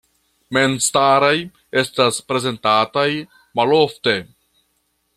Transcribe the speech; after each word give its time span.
Memstaraj 0.55 1.35
estas 1.83 2.19
prezentataj 2.33 3.07
malofte. 3.61 4.21